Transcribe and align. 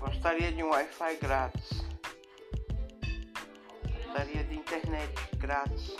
Gostaria 0.00 0.50
de 0.50 0.62
um 0.62 0.70
Wi-Fi 0.70 1.16
grátis. 1.20 1.84
Gostaria 3.84 4.44
de 4.44 4.54
internet 4.54 5.10
grátis. 5.36 5.94